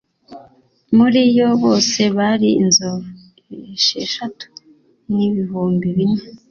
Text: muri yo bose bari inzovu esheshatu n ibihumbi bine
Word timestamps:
muri 0.97 1.21
yo 1.37 1.49
bose 1.63 2.01
bari 2.17 2.49
inzovu 2.63 3.11
esheshatu 3.75 4.45
n 5.13 5.15
ibihumbi 5.27 5.87
bine 5.95 6.23